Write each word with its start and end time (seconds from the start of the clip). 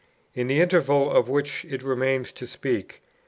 In 0.33 0.47
the 0.47 0.59
interval, 0.59 1.11
of 1.11 1.29
which 1.29 1.63
it 1.63 1.83
remains 1.83 2.31
to 2.31 2.47
speak, 2.47 3.01
viz. 3.03 3.09